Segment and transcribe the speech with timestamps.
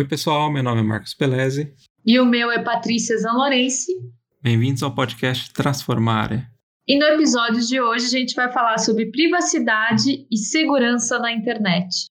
[0.00, 1.74] Oi, pessoal, meu nome é Marcos Pelezi.
[2.06, 3.92] E o meu é Patrícia Zanlorense.
[4.42, 6.46] Bem-vindos ao podcast Transformare.
[6.88, 12.06] E no episódio de hoje a gente vai falar sobre privacidade e segurança na internet.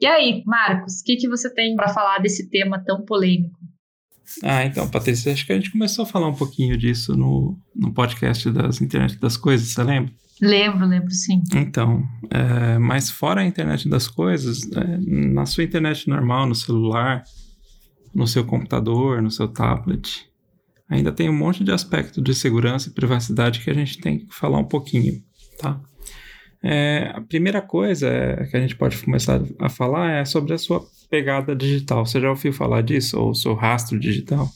[0.00, 3.58] E aí, Marcos, o que, que você tem para falar desse tema tão polêmico?
[4.40, 7.92] Ah, então, Patrícia, acho que a gente começou a falar um pouquinho disso no, no
[7.92, 10.14] podcast das Internet das Coisas, você lembra?
[10.44, 11.42] Lembro, lembro sim.
[11.54, 17.24] Então, é, mas fora a internet das coisas, é, na sua internet normal, no celular,
[18.14, 20.28] no seu computador, no seu tablet,
[20.88, 24.34] ainda tem um monte de aspecto de segurança e privacidade que a gente tem que
[24.34, 25.22] falar um pouquinho,
[25.58, 25.80] tá?
[26.62, 28.08] É, a primeira coisa
[28.50, 32.04] que a gente pode começar a falar é sobre a sua pegada digital.
[32.04, 33.18] Você já ouviu falar disso?
[33.18, 34.48] Ou o seu rastro digital?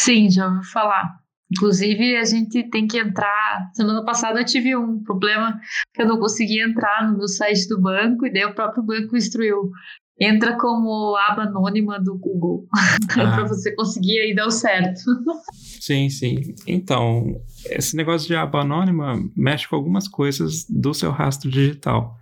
[0.00, 1.25] Sim, já ouvi falar.
[1.50, 3.70] Inclusive, a gente tem que entrar.
[3.74, 5.58] Semana passada eu tive um problema
[5.94, 9.16] que eu não conseguia entrar no meu site do banco, e daí o próprio banco
[9.16, 9.70] instruiu.
[10.18, 13.36] Entra como aba anônima do Google, ah.
[13.36, 15.00] para você conseguir aí dar o certo.
[15.80, 16.54] Sim, sim.
[16.66, 22.18] Então, esse negócio de aba anônima mexe com algumas coisas do seu rastro digital.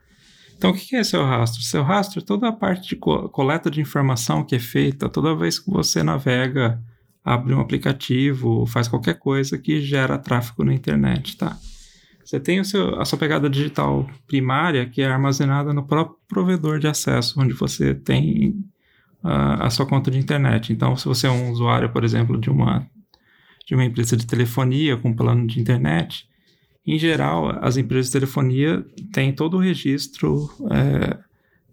[0.56, 1.62] Então, o que é seu rastro?
[1.62, 5.59] Seu rastro é toda a parte de coleta de informação que é feita toda vez
[5.59, 6.83] que você navega
[7.25, 11.58] abre um aplicativo, faz qualquer coisa que gera tráfego na internet, tá?
[12.25, 16.78] Você tem o seu, a sua pegada digital primária, que é armazenada no próprio provedor
[16.78, 18.50] de acesso, onde você tem
[19.22, 20.72] uh, a sua conta de internet.
[20.72, 22.86] Então, se você é um usuário, por exemplo, de uma,
[23.66, 26.27] de uma empresa de telefonia com plano de internet,
[26.86, 31.19] em geral, as empresas de telefonia têm todo o registro é,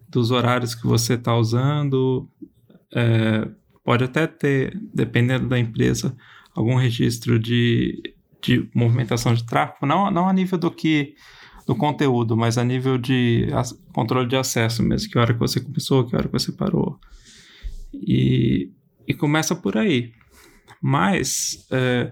[0.09, 2.29] dos horários que você está usando,
[2.93, 3.47] é,
[3.83, 6.15] Pode até ter, dependendo da empresa,
[6.55, 8.01] algum registro de,
[8.41, 11.15] de movimentação de tráfego, não, não a nível do que
[11.65, 13.47] do conteúdo, mas a nível de
[13.93, 16.99] controle de acesso mesmo, que hora que você começou, que hora que você parou.
[17.93, 18.71] E,
[19.07, 20.11] e começa por aí.
[20.81, 22.11] Mas é,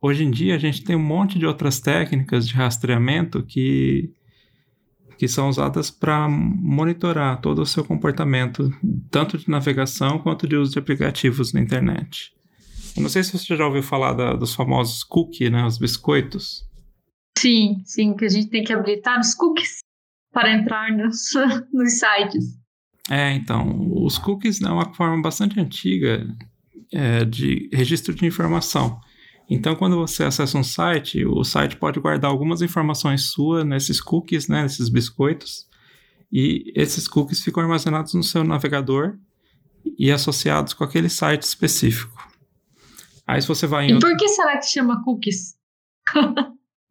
[0.00, 4.12] hoje em dia a gente tem um monte de outras técnicas de rastreamento que
[5.18, 8.70] que são usadas para monitorar todo o seu comportamento,
[9.10, 12.32] tanto de navegação quanto de uso de aplicativos na internet.
[12.96, 16.64] Eu não sei se você já ouviu falar da, dos famosos cookies, né, os biscoitos.
[17.38, 19.78] Sim, sim, que a gente tem que habilitar os cookies
[20.32, 21.30] para entrar nos,
[21.72, 22.58] nos sites.
[23.10, 26.26] É, então, os cookies é uma forma bastante antiga
[26.92, 29.00] é, de registro de informação.
[29.54, 34.48] Então, quando você acessa um site, o site pode guardar algumas informações suas nesses cookies,
[34.48, 35.68] né, nesses biscoitos,
[36.32, 39.18] e esses cookies ficam armazenados no seu navegador
[39.98, 42.16] e associados com aquele site específico.
[43.26, 43.96] Aí, se você vai em.
[43.96, 45.54] E por que será que chama cookies?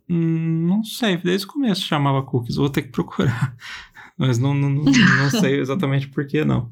[0.07, 3.55] hum, não sei, desde o começo chamava cookies, vou ter que procurar.
[4.15, 6.69] Mas não, não, não, não sei exatamente por que não.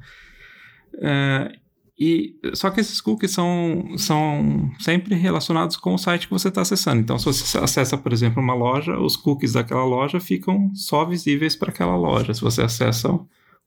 [1.02, 1.58] É,
[2.00, 6.62] e só que esses cookies são, são sempre relacionados com o site que você está
[6.62, 7.02] acessando.
[7.02, 11.58] Então, se você acessa, por exemplo, uma loja, os cookies daquela loja ficam só visíveis
[11.58, 12.34] para aquela loja.
[12.34, 13.10] Se você acessa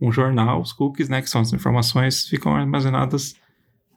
[0.00, 3.34] um jornal, os cookies, né, que são as informações, ficam armazenadas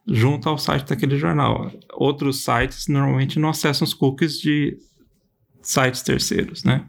[0.06, 1.72] junto ao site daquele jornal.
[1.94, 4.76] Outros sites normalmente não acessam os cookies de
[5.62, 6.84] sites terceiros, né?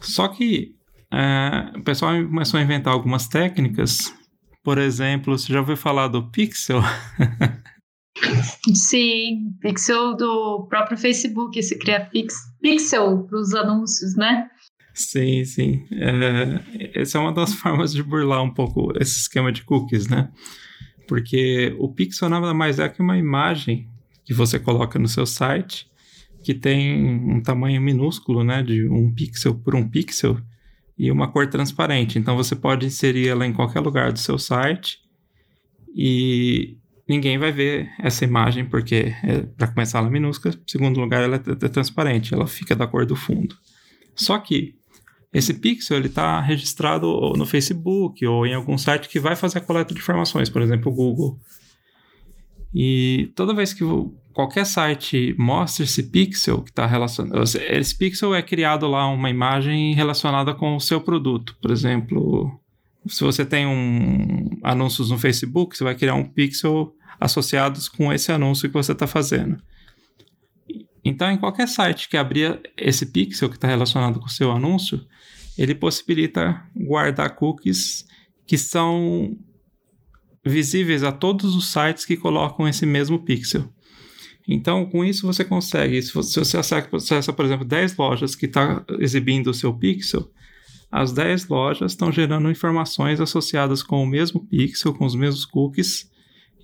[0.00, 0.76] Só que
[1.10, 4.12] é, o pessoal começou a inventar algumas técnicas
[4.62, 6.80] por exemplo, você já ouviu falar do Pixel?
[8.74, 14.48] Sim, Pixel do próprio Facebook, se cria Pix, Pixel para os anúncios, né?
[14.98, 15.86] Sim, sim.
[15.92, 20.28] É, essa é uma das formas de burlar um pouco esse esquema de cookies, né?
[21.06, 23.88] Porque o pixel nada mais é que uma imagem
[24.24, 25.88] que você coloca no seu site
[26.42, 28.62] que tem um tamanho minúsculo, né?
[28.62, 30.40] De um pixel por um pixel
[30.98, 32.18] e uma cor transparente.
[32.18, 34.98] Então você pode inserir ela em qualquer lugar do seu site
[35.94, 36.76] e
[37.08, 40.54] ninguém vai ver essa imagem porque, é, para começar, ela é minúscula.
[40.54, 43.56] Em segundo lugar, ela é, é transparente, ela fica da cor do fundo.
[44.14, 44.74] Só que
[45.32, 47.06] esse pixel ele está registrado
[47.36, 50.90] no Facebook ou em algum site que vai fazer a coleta de informações, por exemplo,
[50.90, 51.38] o Google.
[52.74, 53.84] E toda vez que
[54.38, 57.42] qualquer site mostra esse pixel que está relacionado.
[57.42, 61.56] Esse pixel é criado lá uma imagem relacionada com o seu produto.
[61.60, 62.48] Por exemplo,
[63.08, 68.30] se você tem um anúncios no Facebook, você vai criar um pixel associados com esse
[68.30, 69.60] anúncio que você está fazendo.
[71.04, 75.04] Então, em qualquer site que abrir esse pixel que está relacionado com o seu anúncio,
[75.58, 78.06] ele possibilita guardar cookies
[78.46, 79.36] que são
[80.46, 83.68] visíveis a todos os sites que colocam esse mesmo pixel.
[84.50, 89.48] Então, com isso você consegue, se você acessa, por exemplo, 10 lojas que está exibindo
[89.48, 90.30] o seu pixel,
[90.90, 96.10] as 10 lojas estão gerando informações associadas com o mesmo pixel, com os mesmos cookies,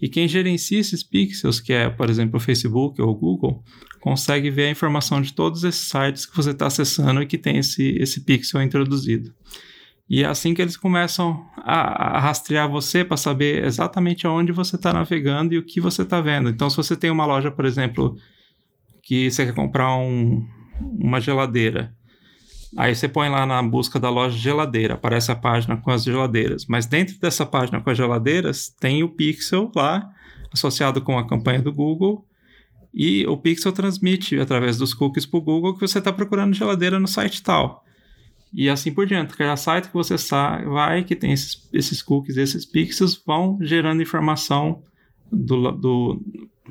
[0.00, 3.62] E quem gerencia esses pixels, que é, por exemplo, o Facebook ou o Google,
[4.00, 7.58] consegue ver a informação de todos esses sites que você está acessando e que tem
[7.58, 9.32] esse, esse pixel introduzido.
[10.08, 14.76] E é assim que eles começam a, a rastrear você para saber exatamente aonde você
[14.76, 16.50] está navegando e o que você está vendo.
[16.50, 18.14] Então, se você tem uma loja, por exemplo,
[19.02, 20.46] que você quer comprar um,
[20.98, 21.94] uma geladeira,
[22.76, 26.66] aí você põe lá na busca da loja geladeira, aparece a página com as geladeiras.
[26.68, 30.10] Mas dentro dessa página com as geladeiras, tem o pixel lá,
[30.52, 32.26] associado com a campanha do Google,
[32.94, 37.00] e o Pixel transmite através dos cookies para o Google que você está procurando geladeira
[37.00, 37.83] no site tal.
[38.54, 39.36] E assim por diante.
[39.36, 40.14] Cada site que você
[40.64, 44.82] vai, que tem esses, esses cookies, esses pixels, vão gerando informação
[45.30, 46.22] do, do,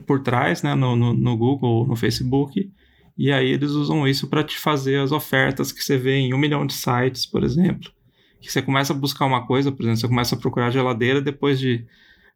[0.07, 2.71] por trás, né, no, no, no Google, no Facebook.
[3.17, 6.37] E aí eles usam isso para te fazer as ofertas que você vê em um
[6.37, 7.91] milhão de sites, por exemplo.
[8.39, 11.59] Que você começa a buscar uma coisa, por exemplo, você começa a procurar geladeira, depois
[11.59, 11.85] de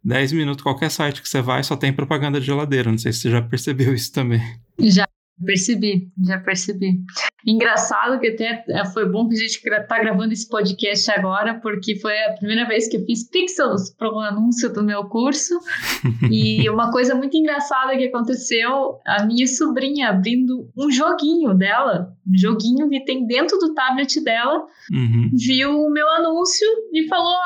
[0.03, 2.91] 10 minutos, qualquer site que você vai só tem propaganda de geladeira.
[2.91, 4.41] Não sei se você já percebeu isso também.
[4.79, 5.07] Já
[5.45, 6.99] percebi, já percebi.
[7.45, 11.95] Engraçado que até é, foi bom que a gente tá gravando esse podcast agora, porque
[11.99, 15.53] foi a primeira vez que eu fiz pixels para um anúncio do meu curso.
[16.31, 22.37] e uma coisa muito engraçada que aconteceu, a minha sobrinha abrindo um joguinho dela, um
[22.37, 25.29] joguinho que tem dentro do tablet dela, uhum.
[25.33, 27.37] viu o meu anúncio e falou: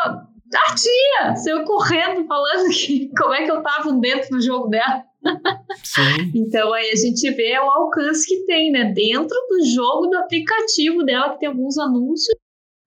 [0.55, 5.03] a tia saiu correndo falando que como é que eu tava dentro do jogo dela.
[5.83, 6.31] Sim.
[6.35, 8.91] então aí a gente vê o alcance que tem, né?
[8.93, 12.35] Dentro do jogo do aplicativo dela, que tem alguns anúncios,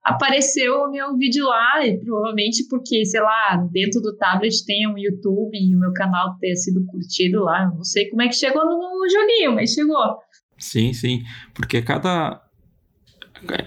[0.03, 4.99] apareceu o meu vídeo lá, e provavelmente porque, sei lá, dentro do tablet tem um
[4.99, 7.65] YouTube e o meu canal ter sido curtido lá.
[7.65, 10.19] Eu não sei como é que chegou no joguinho, mas chegou.
[10.59, 11.23] Sim, sim.
[11.55, 12.43] Porque cada,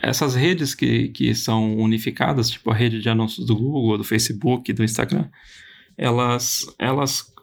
[0.02, 4.72] essas redes que, que são unificadas, tipo a rede de anúncios do Google, do Facebook,
[4.74, 5.30] do Instagram,
[5.98, 7.34] elas, elas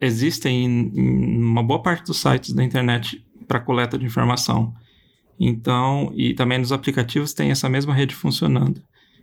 [0.00, 4.74] existem em, uma boa parte dos sites da internet para coleta de informação.
[5.38, 8.82] Então, e também nos aplicativos tem essa mesma rede funcionando.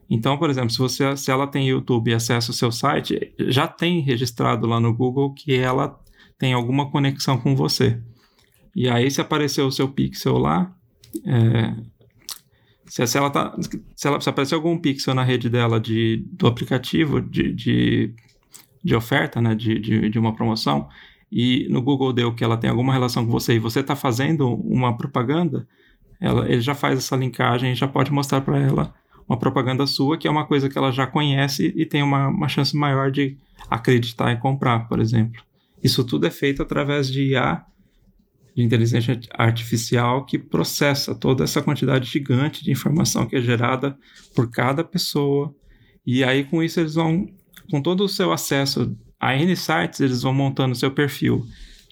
[0.10, 3.66] Então, por exemplo, se, você, se ela tem YouTube e acessa o seu site, já
[3.66, 5.98] tem registrado lá no Google que ela
[6.38, 7.98] tem alguma conexão com você.
[8.76, 10.76] E aí, se aparecer o seu pixel lá,
[11.26, 11.76] é,
[12.86, 13.56] se, se, ela tá,
[13.96, 18.14] se, ela, se aparecer algum pixel na rede dela de, do aplicativo de, de,
[18.84, 20.88] de oferta, né, de, de, de, uma promoção,
[21.32, 24.48] e no Google deu que ela tem alguma relação com você e você está fazendo
[24.48, 25.68] uma propaganda,
[26.20, 28.94] ela, ele já faz essa linkagem e já pode mostrar para ela
[29.28, 32.48] uma propaganda sua, que é uma coisa que ela já conhece e tem uma, uma
[32.50, 33.38] chance maior de
[33.70, 35.42] acreditar e comprar, por exemplo.
[35.84, 37.64] Isso tudo é feito através de IA
[38.56, 43.98] de inteligência artificial que processa toda essa quantidade gigante de informação que é gerada
[44.36, 45.56] por cada pessoa.
[46.06, 47.30] E aí, com isso, eles vão,
[47.72, 51.46] com todo o seu acesso a N sites, eles vão montando o seu perfil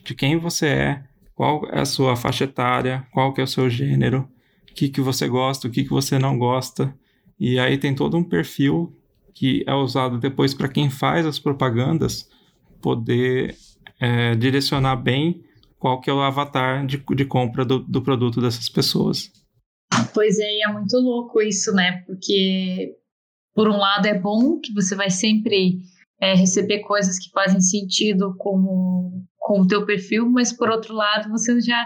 [0.04, 1.04] de quem você é,
[1.34, 4.30] qual é a sua faixa etária, qual que é o seu gênero,
[4.70, 6.94] o que, que você gosta, o que, que você não gosta.
[7.40, 8.94] E aí tem todo um perfil
[9.34, 12.28] que é usado depois para quem faz as propagandas
[12.82, 13.56] poder
[14.00, 15.42] é, direcionar bem
[15.78, 19.32] qual que é o avatar de, de compra do, do produto dessas pessoas.
[20.14, 22.04] Pois é, e é muito louco isso, né?
[22.06, 22.96] Porque,
[23.54, 25.80] por um lado, é bom que você vai sempre
[26.22, 31.30] é, receber coisas que fazem sentido com, com o teu perfil, mas, por outro lado,
[31.30, 31.86] você já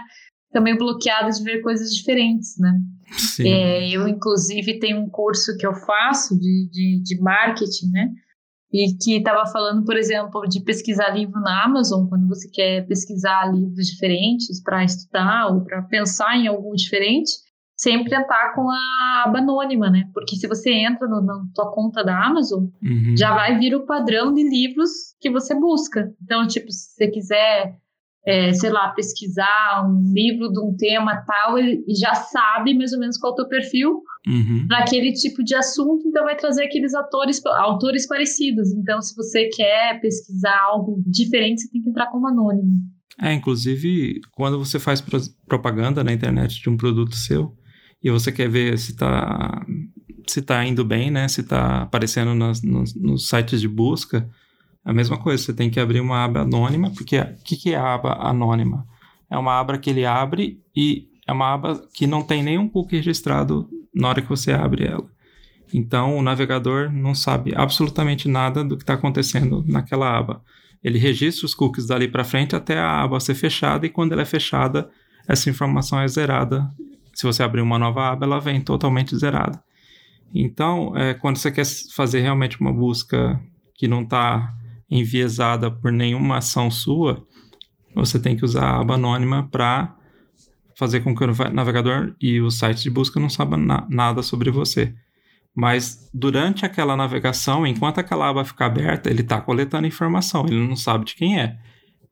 [0.52, 2.78] também bloqueado de ver coisas diferentes, né?
[3.12, 3.48] Sim.
[3.48, 8.10] É, eu, inclusive, tenho um curso que eu faço de, de, de marketing, né?
[8.74, 13.54] e que estava falando, por exemplo, de pesquisar livro na Amazon, quando você quer pesquisar
[13.54, 17.30] livros diferentes para estudar ou para pensar em algo diferente,
[17.84, 20.08] sempre entrar com a aba anônima, né?
[20.12, 23.14] Porque se você entra no, na tua conta da Amazon, uhum.
[23.16, 26.12] já vai vir o padrão de livros que você busca.
[26.22, 27.78] Então, tipo, se você quiser
[28.26, 32.98] é, sei lá, pesquisar um livro de um tema tal, ele já sabe mais ou
[32.98, 34.66] menos qual é o teu perfil uhum.
[34.66, 38.72] para aquele tipo de assunto, então vai trazer aqueles atores, autores parecidos.
[38.72, 42.78] Então, se você quer pesquisar algo diferente, você tem que entrar como anônimo.
[43.20, 45.04] É, inclusive, quando você faz
[45.46, 47.54] propaganda na internet de um produto seu
[48.04, 49.64] e você quer ver se está
[50.26, 51.26] se tá indo bem, né?
[51.26, 54.28] Se está aparecendo nas, nos, nos sites de busca,
[54.84, 57.76] a mesma coisa, você tem que abrir uma aba anônima, porque o que, que é
[57.76, 58.86] a aba anônima?
[59.30, 62.96] É uma aba que ele abre e é uma aba que não tem nenhum cookie
[62.96, 65.08] registrado na hora que você abre ela.
[65.72, 70.42] Então, o navegador não sabe absolutamente nada do que está acontecendo naquela aba.
[70.82, 74.22] Ele registra os cookies dali para frente até a aba ser fechada, e quando ela
[74.22, 74.90] é fechada,
[75.26, 76.70] essa informação é zerada.
[77.24, 79.64] Se você abrir uma nova aba, ela vem totalmente zerada.
[80.34, 81.64] Então, é, quando você quer
[81.96, 83.40] fazer realmente uma busca
[83.74, 84.54] que não está
[84.90, 87.26] enviesada por nenhuma ação sua,
[87.94, 89.96] você tem que usar a aba anônima para
[90.78, 94.50] fazer com que o navegador e o site de busca não saibam na nada sobre
[94.50, 94.94] você.
[95.56, 100.76] Mas durante aquela navegação, enquanto aquela aba ficar aberta, ele está coletando informação, ele não
[100.76, 101.56] sabe de quem é,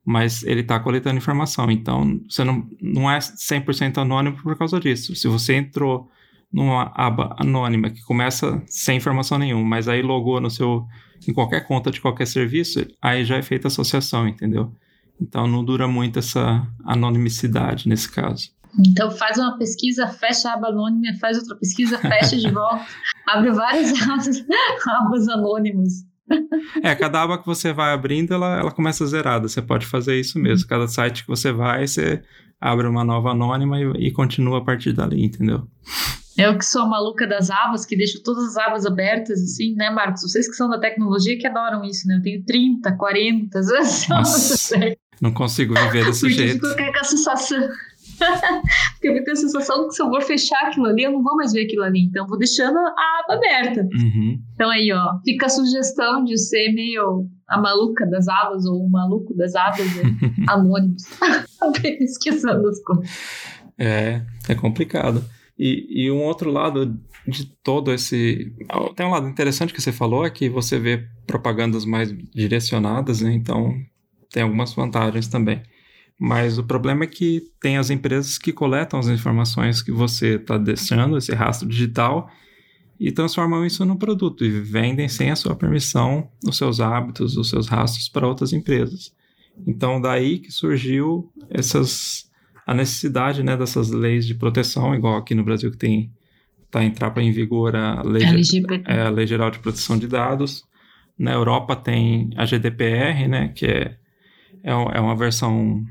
[0.05, 1.69] mas ele está coletando informação.
[1.71, 5.15] Então, você não, não é 100% anônimo por causa disso.
[5.15, 6.09] Se você entrou
[6.51, 10.85] numa aba anônima que começa sem informação nenhuma, mas aí logou no seu
[11.27, 14.73] em qualquer conta de qualquer serviço, aí já é feita associação, entendeu?
[15.19, 18.51] Então não dura muito essa anonimicidade nesse caso.
[18.77, 22.85] Então faz uma pesquisa, fecha a aba anônima, faz outra pesquisa, fecha de volta,
[23.27, 24.45] abre várias abas,
[24.87, 26.05] abas anônimas.
[26.81, 29.47] É, cada aba que você vai abrindo, ela, ela começa zerada.
[29.47, 30.67] Você pode fazer isso mesmo.
[30.67, 32.21] Cada site que você vai, você
[32.59, 35.67] abre uma nova anônima e, e continua a partir dali, entendeu?
[36.37, 39.89] Eu que sou a maluca das abas, que deixo todas as abas abertas, assim, né,
[39.91, 40.21] Marcos?
[40.23, 42.17] Vocês que são da tecnologia que adoram isso, né?
[42.17, 43.59] Eu tenho 30, 40,
[44.09, 44.79] Nossa,
[45.21, 46.59] não consigo viver desse jeito.
[46.59, 47.69] Porque com a sensação...
[48.93, 51.35] Porque eu tenho a sensação que se eu for fechar aquilo ali, eu não vou
[51.35, 52.05] mais ver aquilo ali.
[52.05, 53.81] Então, vou deixando a aba aberta.
[53.81, 54.39] Uhum.
[54.53, 58.89] Então, aí, ó, fica a sugestão de ser meio a maluca das abas ou o
[58.89, 60.03] maluco das abas né?
[60.47, 61.03] anônimos.
[61.81, 63.09] pesquisando as coisas.
[63.77, 65.23] É, é complicado.
[65.57, 68.53] E, e um outro lado de todo esse.
[68.95, 73.33] Tem um lado interessante que você falou, é que você vê propagandas mais direcionadas, né?
[73.33, 73.73] Então
[74.31, 75.61] tem algumas vantagens também.
[76.19, 80.57] Mas o problema é que tem as empresas que coletam as informações que você está
[80.57, 82.29] deixando, esse rastro digital,
[82.99, 87.49] e transformam isso no produto e vendem sem a sua permissão os seus hábitos, os
[87.49, 89.13] seus rastros para outras empresas.
[89.67, 92.31] Então, daí que surgiu essas
[92.65, 96.11] a necessidade né, dessas leis de proteção, igual aqui no Brasil que tem
[96.73, 98.23] a entrar em vigor a lei,
[98.87, 100.63] é, a lei Geral de Proteção de Dados.
[101.17, 103.97] Na Europa tem a GDPR, né, que é,
[104.63, 105.83] é, é uma versão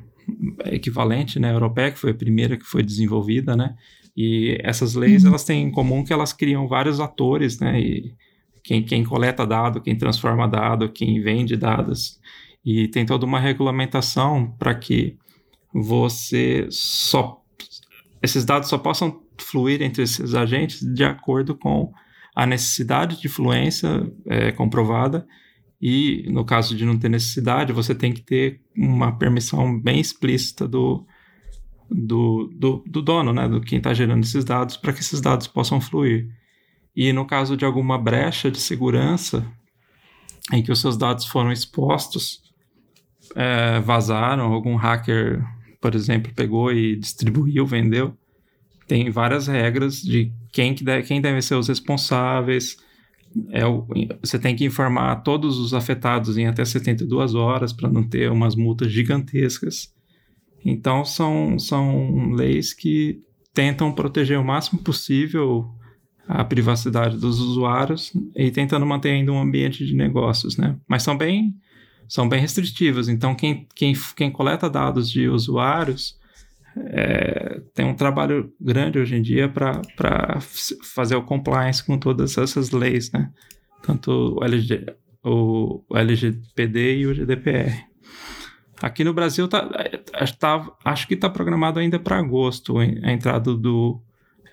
[0.67, 3.75] equivalente, né, europeia, que foi a primeira que foi desenvolvida, né,
[4.17, 5.31] e essas leis, uhum.
[5.31, 8.15] elas têm em comum que elas criam vários atores, né, e
[8.63, 12.21] quem, quem coleta dado, quem transforma dado, quem vende dados,
[12.65, 15.17] e tem toda uma regulamentação para que
[15.75, 17.43] você só
[18.23, 21.93] esses dados só possam fluir entre esses agentes de acordo com
[22.37, 23.89] a necessidade de fluência
[24.27, 25.27] é, comprovada
[25.83, 30.69] e no caso de não ter necessidade você tem que ter uma permissão bem explícita
[30.69, 31.05] do
[31.91, 35.47] do, do, do dono, né, do quem está gerando esses dados para que esses dados
[35.47, 36.27] possam fluir.
[36.97, 39.47] E no caso de alguma brecha de segurança
[40.51, 42.41] em que os seus dados foram expostos,
[43.37, 45.45] é, vazaram, algum hacker
[45.83, 48.17] por exemplo, pegou e distribuiu, vendeu,
[48.87, 52.77] tem várias regras de quem, que deve, quem deve ser os responsáveis.
[53.51, 53.87] É o,
[54.21, 58.55] você tem que informar todos os afetados em até 72 horas para não ter umas
[58.55, 59.93] multas gigantescas.
[60.65, 63.21] Então, são, são leis que
[63.53, 65.67] tentam proteger o máximo possível
[66.27, 70.79] a privacidade dos usuários e tentando manter ainda um ambiente de negócios, né?
[70.87, 71.55] Mas são bem
[72.09, 73.09] são bem restritivas.
[73.09, 76.19] Então, quem, quem, quem coleta dados de usuários
[76.77, 80.39] é, tem um trabalho grande hoje em dia para
[80.83, 83.31] fazer o compliance com todas essas leis, né?
[83.83, 84.87] Tanto o, LG,
[85.25, 87.85] o, LGPD e o GDPR.
[88.81, 89.69] Aqui no Brasil, tá,
[90.39, 94.01] tá acho que está programado ainda para agosto a entrada do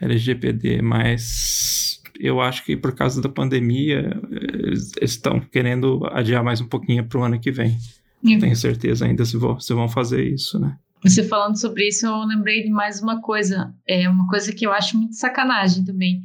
[0.01, 4.19] LGPD, mas eu acho que por causa da pandemia,
[4.53, 7.77] eles estão querendo adiar mais um pouquinho para o ano que vem.
[8.21, 10.77] Não tenho certeza ainda se vão, se vão fazer isso, né?
[11.03, 13.73] Você falando sobre isso, eu lembrei de mais uma coisa.
[13.87, 16.21] É uma coisa que eu acho muito sacanagem também.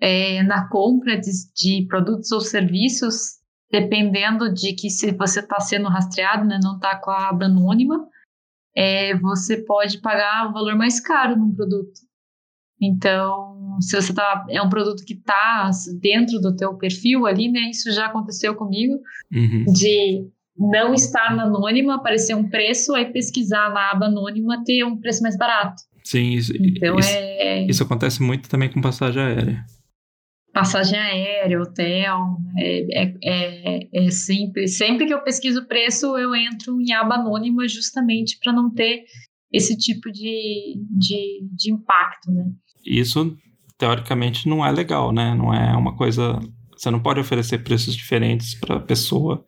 [0.00, 3.38] É, na compra de, de produtos ou serviços,
[3.70, 8.06] dependendo de que se você está sendo rastreado, né, não está com a aba anônima,
[8.74, 12.00] é, você pode pagar um valor mais caro num produto.
[12.80, 17.68] Então, se você tá, é um produto que está dentro do teu perfil ali, né?
[17.70, 18.94] Isso já aconteceu comigo,
[19.32, 19.64] uhum.
[19.72, 20.26] de
[20.60, 25.22] não estar na anônima, aparecer um preço, aí pesquisar na aba anônima ter um preço
[25.22, 25.82] mais barato.
[26.04, 27.66] Sim, isso, então isso, é...
[27.66, 29.64] isso acontece muito também com passagem aérea.
[30.52, 36.34] Passagem aérea, hotel, é, é, é, é sempre, sempre que eu pesquiso o preço, eu
[36.34, 39.04] entro em aba anônima justamente para não ter
[39.52, 42.44] esse tipo de, de, de impacto, né?
[42.84, 43.36] Isso,
[43.78, 45.34] teoricamente, não é legal, né?
[45.34, 46.38] Não é uma coisa.
[46.76, 49.44] Você não pode oferecer preços diferentes para a pessoa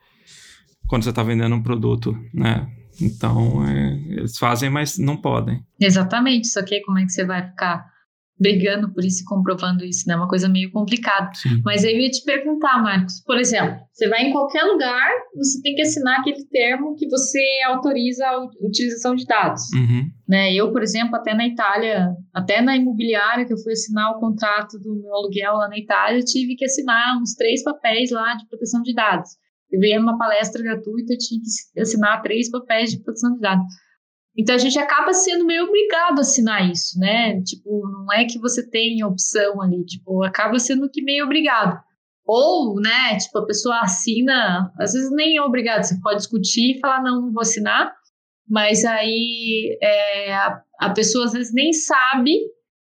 [0.92, 2.68] quando você está vendendo um produto, né?
[3.00, 5.64] Então, é, eles fazem, mas não podem.
[5.80, 6.48] Exatamente.
[6.48, 7.82] Só que como é que você vai ficar
[8.38, 10.14] brigando por isso e comprovando isso, né?
[10.14, 11.30] Uma coisa meio complicada.
[11.32, 11.62] Sim.
[11.64, 15.74] Mas eu ia te perguntar, Marcos, por exemplo, você vai em qualquer lugar, você tem
[15.74, 19.62] que assinar aquele termo que você autoriza a utilização de dados.
[19.72, 20.10] Uhum.
[20.28, 20.52] Né?
[20.52, 24.78] Eu, por exemplo, até na Itália, até na imobiliária que eu fui assinar o contrato
[24.78, 28.46] do meu aluguel lá na Itália, eu tive que assinar uns três papéis lá de
[28.46, 29.40] proteção de dados.
[29.72, 33.64] Eu veio uma palestra gratuita, eu tinha que assinar três papéis de proteção de dados.
[34.36, 37.40] Então a gente acaba sendo meio obrigado a assinar isso, né?
[37.42, 41.78] Tipo, não é que você tem opção ali, tipo, acaba sendo que meio obrigado.
[42.24, 46.80] Ou, né, tipo, a pessoa assina, às vezes nem é obrigado, você pode discutir e
[46.80, 47.92] falar, não, não vou assinar,
[48.48, 52.38] mas aí é, a, a pessoa às vezes nem sabe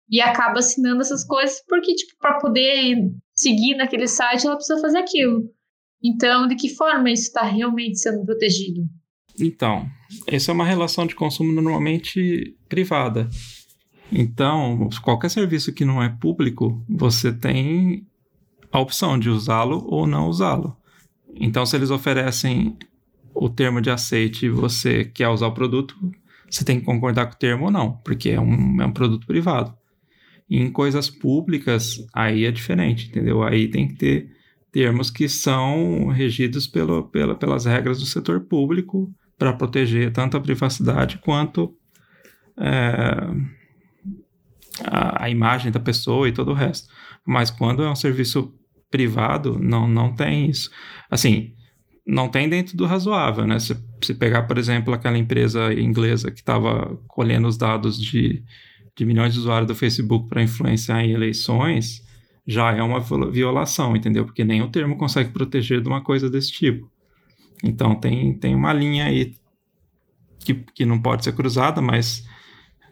[0.09, 2.97] e acaba assinando essas coisas porque, tipo, para poder
[3.35, 5.43] seguir naquele site, ela precisa fazer aquilo.
[6.03, 8.87] Então, de que forma isso está realmente sendo protegido?
[9.39, 9.87] Então,
[10.25, 13.29] essa é uma relação de consumo normalmente privada.
[14.11, 18.07] Então, qualquer serviço que não é público, você tem
[18.71, 20.75] a opção de usá-lo ou não usá-lo.
[21.35, 22.77] Então, se eles oferecem
[23.33, 25.95] o termo de aceite e você quer usar o produto,
[26.49, 29.27] você tem que concordar com o termo ou não, porque é um, é um produto
[29.27, 29.75] privado.
[30.49, 33.43] E em coisas públicas, aí é diferente, entendeu?
[33.43, 34.36] Aí tem que ter
[34.77, 40.39] termos que são regidos pelo, pela, pelas regras do setor público para proteger tanto a
[40.39, 41.75] privacidade quanto
[42.59, 43.27] é,
[44.83, 46.93] a, a, imagem da pessoa e todo o resto.
[47.25, 48.53] Mas quando é um serviço
[48.91, 50.69] privado, não, não tem isso.
[51.09, 51.55] Assim,
[52.05, 53.57] não tem dentro do razoável, né?
[53.57, 58.43] Se, se pegar, por exemplo, aquela empresa inglesa que estava colhendo os dados de,
[58.95, 62.05] de milhões de usuários do Facebook para influenciar em eleições,
[62.47, 62.99] já é uma
[63.29, 64.25] violação, entendeu?
[64.25, 66.89] Porque nem o termo consegue proteger de uma coisa desse tipo.
[67.63, 69.35] Então tem, tem uma linha aí
[70.39, 72.25] que, que não pode ser cruzada, mas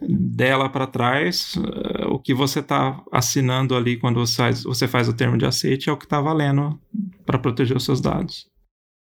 [0.02, 5.08] dela para trás, uh, o que você está assinando ali quando você faz, você faz
[5.08, 6.78] o termo de aceite é o que está valendo
[7.26, 8.48] para proteger os seus dados.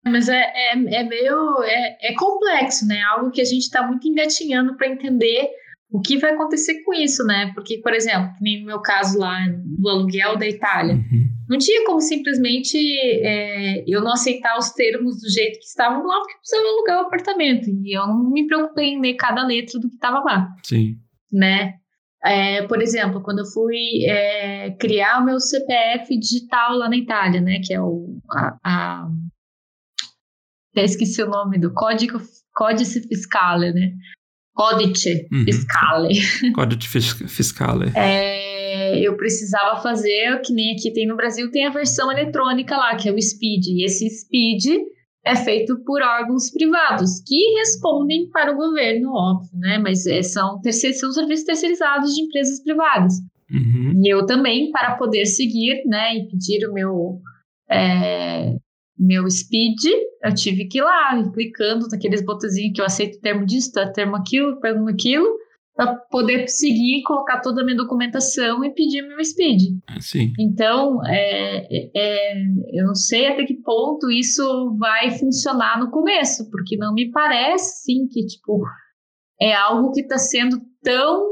[0.04, 1.64] Mas é, é, é meio.
[1.64, 3.00] É, é complexo, né?
[3.04, 5.52] Algo que a gente está muito engatinhando para entender
[5.92, 7.52] o que vai acontecer com isso, né?
[7.54, 11.30] Porque, por exemplo, no meu caso lá do aluguel da Itália, uhum.
[11.50, 12.78] não tinha como simplesmente
[13.22, 17.08] é, eu não aceitar os termos do jeito que estavam lá, porque precisava alugar o
[17.08, 17.70] apartamento.
[17.70, 20.48] E eu não me preocupei em ler cada letra do que estava lá.
[20.64, 20.96] Sim.
[21.30, 21.74] Né?
[22.24, 27.42] É, por exemplo, quando eu fui é, criar o meu CPF digital lá na Itália,
[27.42, 27.60] né?
[27.62, 28.18] Que é o.
[28.32, 29.08] A, a,
[30.72, 32.18] até esqueci o nome do código,
[32.54, 33.92] códice fiscale, né?
[34.54, 35.44] Codice Uhum.
[35.46, 36.20] Fiscale.
[36.54, 37.92] Códice Fiscale.
[37.96, 42.96] É, eu precisava fazer, que nem aqui tem no Brasil, tem a versão eletrônica lá,
[42.96, 43.68] que é o SPID.
[43.70, 44.78] E esse SPID
[45.26, 49.78] é feito por órgãos privados, que respondem para o governo, óbvio, né?
[49.78, 53.14] Mas é, são, terceir, são serviços terceirizados de empresas privadas.
[53.52, 54.02] Uhum.
[54.04, 57.20] E eu também, para poder seguir, né, e pedir o meu,
[57.70, 58.56] é,
[59.02, 59.80] meu speed,
[60.24, 64.16] eu tive que ir lá, clicando naqueles botõezinhos que eu aceito termo disso, tá, termo
[64.16, 65.26] aquilo, termo aquilo,
[65.76, 69.80] para poder seguir, colocar toda a minha documentação e pedir meu speed.
[70.00, 70.32] Sim.
[70.40, 76.78] Então, é, é, eu não sei até que ponto isso vai funcionar no começo, porque
[76.78, 78.62] não me parece, sim, que, tipo,
[79.42, 81.26] é algo que está sendo tão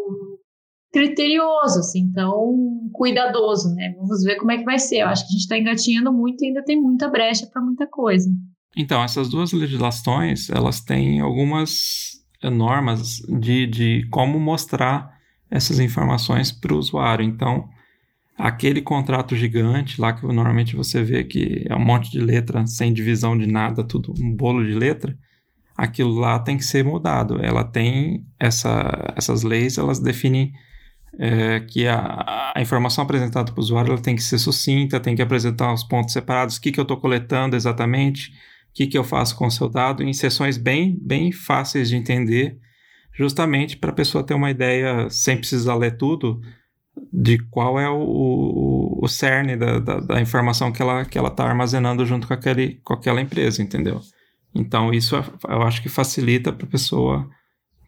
[0.91, 3.93] criterioso, assim, tão cuidadoso, né?
[3.97, 4.97] Vamos ver como é que vai ser.
[4.97, 7.87] Eu acho que a gente está engatinhando muito e ainda tem muita brecha para muita
[7.87, 8.29] coisa.
[8.75, 15.17] Então, essas duas legislações, elas têm algumas normas de, de como mostrar
[15.49, 17.25] essas informações para o usuário.
[17.25, 17.67] Então,
[18.37, 22.93] aquele contrato gigante lá que normalmente você vê que é um monte de letra sem
[22.93, 25.17] divisão de nada, tudo um bolo de letra,
[25.75, 27.43] aquilo lá tem que ser mudado.
[27.43, 30.53] Ela tem essa, essas leis, elas definem
[31.17, 35.21] é, que a, a, informação apresentada para o usuário tem que ser sucinta, tem que
[35.21, 38.33] apresentar os pontos separados, o que, que eu estou coletando exatamente, o
[38.73, 42.57] que, que eu faço com o seu dado, em sessões bem, bem fáceis de entender,
[43.13, 46.39] justamente para a pessoa ter uma ideia, sem precisar ler tudo,
[47.11, 51.17] de qual é o, o, o cerne da, da, da, informação que ela está que
[51.17, 54.01] ela tá armazenando junto com, aquele, com aquela empresa, entendeu?
[54.53, 57.29] Então, isso eu acho que facilita para a pessoa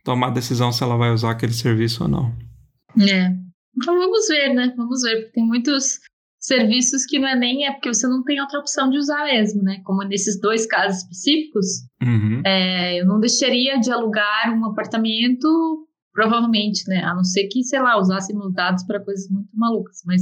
[0.03, 2.50] tomar a decisão se ela vai usar aquele serviço ou não.
[2.99, 3.35] É.
[3.75, 4.73] Então vamos ver, né?
[4.75, 5.99] Vamos ver, porque tem muitos
[6.39, 9.61] serviços que não é nem é porque você não tem outra opção de usar mesmo,
[9.61, 9.79] né?
[9.83, 11.65] Como nesses dois casos específicos,
[12.01, 12.41] uhum.
[12.45, 17.03] é, eu não deixaria de alugar um apartamento, provavelmente, né?
[17.03, 20.21] A não ser que, sei lá, usasse meus dados para coisas muito malucas, mas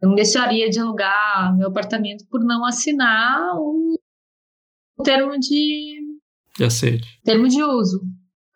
[0.00, 3.98] eu não deixaria de alugar meu apartamento por não assinar o,
[4.98, 6.16] o termo de
[6.56, 7.20] de aceite.
[7.22, 8.00] Termo de uso.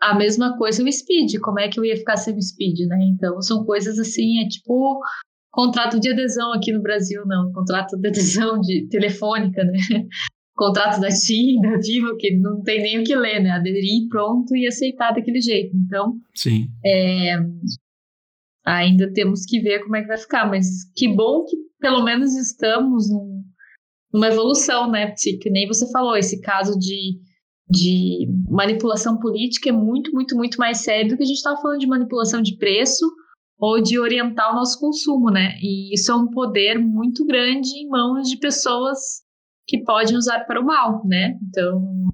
[0.01, 2.99] A mesma coisa o speed, como é que eu ia ficar sem o speed, né?
[3.15, 5.01] Então são coisas assim, é tipo
[5.51, 9.73] contrato de adesão aqui no Brasil, não, contrato de adesão de telefônica, né?
[10.57, 13.51] contrato da TIM, da Vivo, que não tem nem o que ler, né?
[13.51, 15.75] Aderir pronto e aceitar daquele jeito.
[15.75, 16.67] Então, Sim.
[16.85, 17.37] É,
[18.65, 22.37] ainda temos que ver como é que vai ficar, mas que bom que pelo menos
[22.37, 23.43] estamos num,
[24.13, 25.15] numa evolução, né?
[25.17, 27.19] Que nem você falou, esse caso de
[27.71, 31.79] de manipulação política é muito, muito, muito mais sério do que a gente estava falando
[31.79, 33.07] de manipulação de preço
[33.59, 35.57] ou de orientar o nosso consumo, né?
[35.61, 38.99] E isso é um poder muito grande em mãos de pessoas
[39.69, 41.39] que podem usar para o mal, né?
[41.43, 42.11] Então.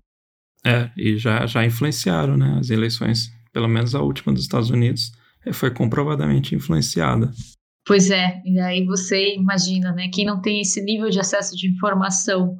[0.65, 2.59] É, e já, já influenciaram, né?
[2.59, 5.13] As eleições, pelo menos a última dos Estados Unidos,
[5.47, 7.31] é, foi comprovadamente influenciada.
[7.87, 10.09] Pois é, e aí você imagina, né?
[10.13, 12.57] Quem não tem esse nível de acesso de informação,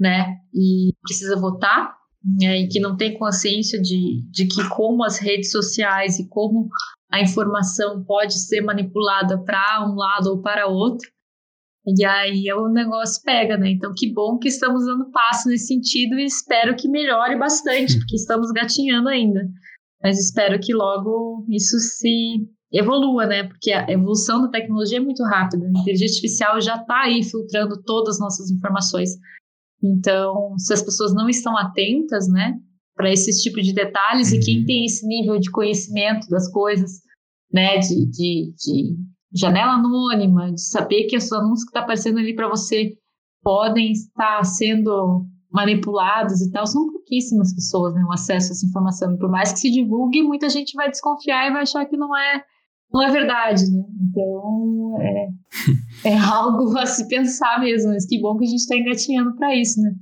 [0.00, 0.38] né?
[0.52, 1.94] E precisa votar,
[2.24, 6.68] né, e que não tem consciência de, de que como as redes sociais e como
[7.12, 11.08] a informação pode ser manipulada para um lado ou para outro,
[11.86, 13.70] e aí o negócio pega, né?
[13.70, 18.16] Então, que bom que estamos dando passo nesse sentido e espero que melhore bastante, porque
[18.16, 19.46] estamos gatinhando ainda.
[20.02, 23.44] Mas espero que logo isso se evolua, né?
[23.44, 25.66] Porque a evolução da tecnologia é muito rápida.
[25.66, 29.10] A inteligência artificial já está aí filtrando todas as nossas informações.
[29.84, 32.54] Então, se as pessoas não estão atentas, né,
[32.96, 34.64] para esse tipo de detalhes, e quem uhum.
[34.64, 37.02] tem esse nível de conhecimento das coisas,
[37.52, 38.96] né, de, de, de
[39.34, 42.92] janela anônima, de saber que os anúncios que está aparecendo ali para você
[43.42, 49.14] podem estar sendo manipulados e tal, são pouquíssimas pessoas, né, o acesso a essa informação.
[49.14, 52.16] E por mais que se divulgue, muita gente vai desconfiar e vai achar que não
[52.16, 52.42] é
[52.92, 53.84] não é verdade, né?
[54.00, 57.92] Então é, é algo a se pensar mesmo.
[57.92, 59.92] Mas que bom que a gente está engatinhando para isso, né?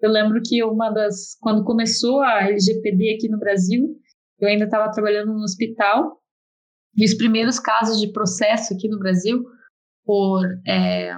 [0.00, 1.36] Eu lembro que uma das.
[1.40, 3.96] Quando começou a LGPD aqui no Brasil,
[4.40, 6.20] eu ainda estava trabalhando no hospital,
[6.96, 9.42] e os primeiros casos de processo aqui no Brasil
[10.04, 11.14] por é,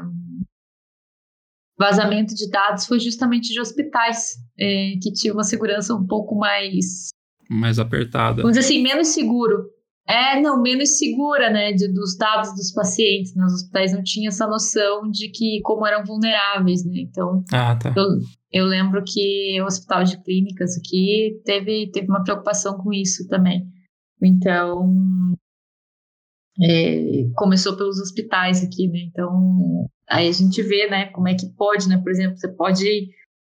[1.79, 7.09] vazamento de dados foi justamente de hospitais, é, que tinham uma segurança um pouco mais.
[7.51, 8.43] Mais apertada.
[8.43, 9.71] Vamos dizer assim, menos seguro.
[10.07, 13.35] É, não, menos segura, né, de, dos dados dos pacientes.
[13.35, 13.45] Né?
[13.45, 17.01] Os hospitais não tinham essa noção de que como eram vulneráveis, né?
[17.01, 17.95] Então, ah, tá.
[17.97, 18.05] eu,
[18.53, 23.67] eu lembro que o hospital de clínicas aqui teve, teve uma preocupação com isso também.
[24.23, 24.93] Então,
[26.63, 29.01] é, começou pelos hospitais aqui, né?
[29.11, 31.99] Então, aí a gente vê, né, como é que pode, né?
[31.99, 33.09] Por exemplo, você pode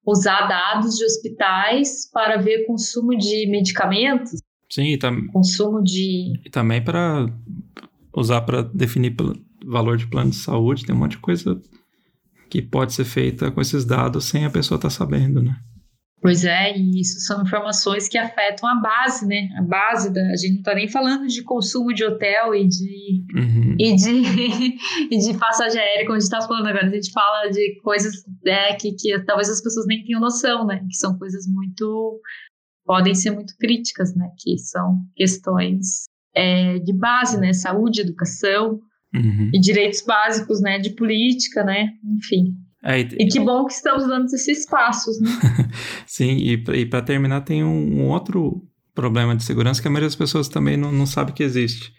[0.05, 4.40] usar dados de hospitais para ver consumo de medicamentos,
[4.71, 5.27] Sim, e tam...
[5.27, 6.33] consumo de.
[6.45, 7.25] E também para
[8.15, 9.15] usar para definir
[9.65, 11.61] valor de plano de saúde, tem um monte de coisa
[12.49, 15.57] que pode ser feita com esses dados sem a pessoa estar tá sabendo, né?
[16.21, 19.49] Pois é, e isso são informações que afetam a base, né?
[19.57, 20.21] A base da.
[20.21, 23.25] A gente não está nem falando de consumo de hotel e de.
[23.35, 23.75] Uhum.
[23.79, 24.77] E de,
[25.11, 26.85] e de passagem aérea, como a gente está falando agora.
[26.85, 28.13] A gente fala de coisas
[28.45, 30.85] né, que, que talvez as pessoas nem tenham noção, né?
[30.87, 32.21] Que são coisas muito
[32.91, 34.27] podem ser muito críticas, né?
[34.37, 37.53] Que são questões é, de base, né?
[37.53, 38.81] Saúde, educação
[39.15, 39.49] uhum.
[39.53, 40.77] e direitos básicos, né?
[40.77, 41.87] De política, né?
[42.17, 42.53] Enfim.
[42.83, 45.29] É, e, e, que bom que estamos dando esses passos, né?
[46.05, 48.61] Sim, e, e para terminar, tem um, um, outro
[48.93, 51.93] problema de segurança que a maioria das pessoas também não, não sabe que existe.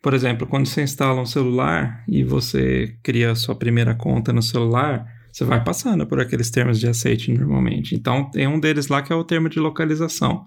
[0.00, 4.40] Por exemplo, quando você instala um celular e você cria a sua primeira conta no
[4.40, 7.94] celular, você vai passando por aqueles termos de aceite normalmente.
[7.94, 10.46] Então, tem um deles lá que é o termo de localização,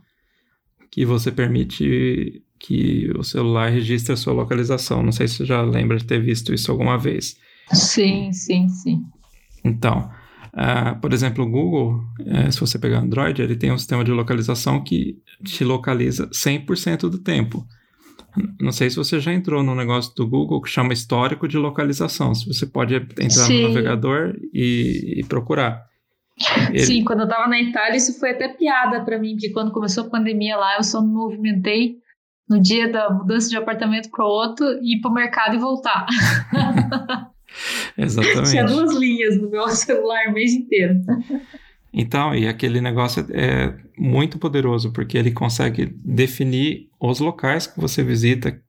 [0.92, 5.04] que você permite que o celular registre a sua localização.
[5.04, 7.36] Não sei se você já lembra de ter visto isso alguma vez.
[7.72, 9.04] Sim, sim, sim.
[9.64, 10.10] Então,
[10.54, 14.12] uh, por exemplo, o Google, uh, se você pegar Android, ele tem um sistema de
[14.12, 17.66] localização que te localiza 100% do tempo.
[18.60, 22.34] Não sei se você já entrou no negócio do Google que chama histórico de localização.
[22.34, 23.64] Se você pode entrar Sim.
[23.64, 25.84] no navegador e, e procurar.
[26.70, 26.80] Ele...
[26.80, 30.06] Sim, quando eu estava na Itália, isso foi até piada para mim, porque quando começou
[30.06, 31.98] a pandemia lá, eu só me movimentei
[32.50, 36.06] no dia da mudança de apartamento para outro, ir para o mercado e voltar.
[37.98, 38.50] Exatamente.
[38.50, 40.96] Tinha duas linhas no meu celular o mês inteiro.
[41.94, 48.04] Então, e aquele negócio é muito poderoso, porque ele consegue definir os locais que você
[48.04, 48.60] visita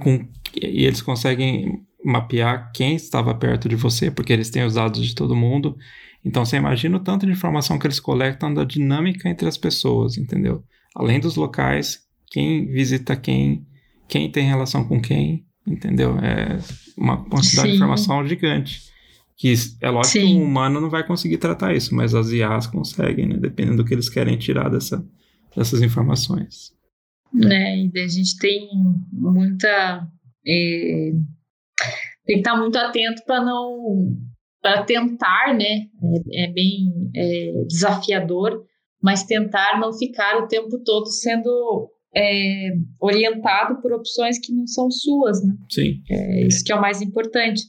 [0.00, 5.06] com, e eles conseguem mapear quem estava perto de você, porque eles têm os dados
[5.06, 5.76] de todo mundo.
[6.24, 10.16] Então, você imagina o tanto de informação que eles coletam da dinâmica entre as pessoas,
[10.16, 10.64] entendeu?
[10.94, 12.00] Além dos locais,
[12.30, 13.66] quem visita quem,
[14.08, 16.18] quem tem relação com quem, entendeu?
[16.18, 16.58] É
[16.96, 17.68] uma quantidade Sim.
[17.68, 18.93] de informação gigante.
[19.36, 20.26] Que é lógico Sim.
[20.26, 23.36] que um humano não vai conseguir tratar isso, mas as IAs conseguem, né?
[23.36, 25.04] Dependendo do que eles querem tirar dessa,
[25.56, 26.72] dessas informações.
[27.32, 27.78] Né?
[27.92, 28.68] E a gente tem
[29.12, 30.06] muita.
[30.46, 31.10] É,
[32.24, 34.16] tem que estar muito atento para não.
[34.62, 35.88] para tentar, né?
[36.32, 38.64] É, é bem é, desafiador,
[39.02, 42.70] mas tentar não ficar o tempo todo sendo é,
[43.00, 45.54] orientado por opções que não são suas, né?
[45.68, 46.02] Sim.
[46.08, 47.62] É isso que é o mais importante.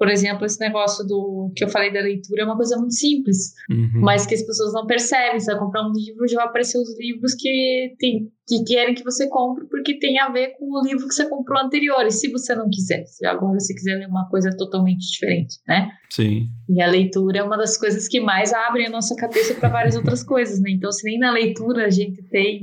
[0.00, 3.52] Por exemplo, esse negócio do que eu falei da leitura é uma coisa muito simples,
[3.70, 4.00] uhum.
[4.00, 5.38] mas que as pessoas não percebem.
[5.38, 9.04] Você vai comprar um livro, já vai aparecer os livros que, tem, que querem que
[9.04, 12.02] você compre, porque tem a ver com o livro que você comprou anterior.
[12.06, 15.90] E se você não quiser, se agora você quiser ler uma coisa totalmente diferente, né?
[16.08, 16.48] Sim.
[16.66, 19.96] E a leitura é uma das coisas que mais abrem a nossa cabeça para várias
[19.96, 20.70] outras coisas, né?
[20.70, 22.62] Então, se nem na leitura a gente tem.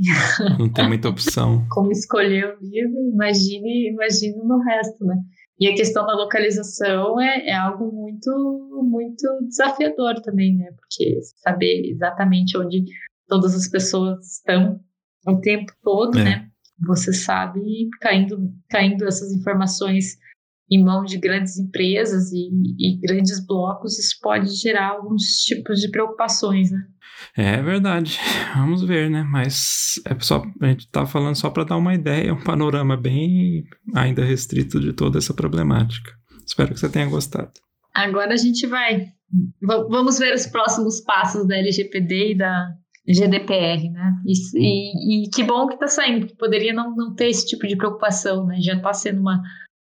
[0.57, 1.63] Não tem muita opção.
[1.69, 5.17] como escolher o livro, imagine, imagine no resto, né?
[5.59, 10.71] E a questão da localização é, é algo muito, muito desafiador também, né?
[10.77, 12.85] Porque saber exatamente onde
[13.27, 14.79] todas as pessoas estão
[15.25, 16.23] o tempo todo, é.
[16.23, 16.49] né?
[16.85, 20.17] Você sabe caindo, caindo essas informações
[20.69, 25.89] em mãos de grandes empresas e, e, grandes blocos, isso pode gerar alguns tipos de
[25.89, 26.79] preocupações, né?
[27.35, 28.19] É verdade,
[28.55, 29.23] vamos ver, né?
[29.23, 33.63] Mas é só, a gente tá falando só para dar uma ideia, um panorama bem
[33.95, 36.11] ainda restrito de toda essa problemática.
[36.45, 37.51] Espero que você tenha gostado.
[37.93, 39.07] Agora a gente vai.
[39.61, 42.69] Vamos ver os próximos passos da LGPD e da
[43.07, 44.13] GDPR, né?
[44.25, 47.65] E, e, e que bom que está saindo, porque poderia não, não ter esse tipo
[47.67, 48.59] de preocupação, né?
[48.61, 49.41] Já está sendo uma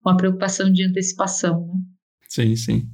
[0.08, 1.66] uma preocupação de antecipação.
[1.66, 1.80] Né?
[2.28, 2.88] Sim, sim.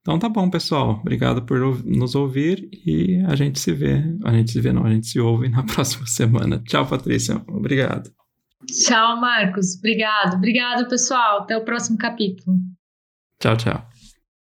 [0.00, 1.00] Então tá bom, pessoal.
[1.00, 4.02] Obrigado por nos ouvir e a gente se vê.
[4.24, 6.62] A gente se vê, não, a gente se ouve na próxima semana.
[6.66, 7.42] Tchau, Patrícia.
[7.48, 8.10] Obrigado.
[8.66, 9.76] Tchau, Marcos.
[9.78, 10.36] Obrigado.
[10.36, 11.42] Obrigado, pessoal.
[11.42, 12.56] Até o próximo capítulo.
[13.40, 13.93] Tchau, tchau.